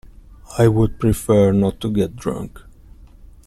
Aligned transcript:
I 0.57 0.67
would 0.67 0.99
prefer 0.99 1.51
not 1.51 1.79
to 1.81 1.91
get 1.91 2.15
drunk. 2.15 2.59